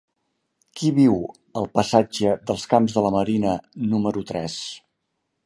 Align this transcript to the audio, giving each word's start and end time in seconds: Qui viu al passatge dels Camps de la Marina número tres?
Qui 0.79 0.87
viu 0.95 1.17
al 1.61 1.69
passatge 1.79 2.33
dels 2.49 2.65
Camps 2.73 2.97
de 2.97 3.05
la 3.09 3.13
Marina 3.19 3.53
número 3.93 4.27
tres? 4.33 4.59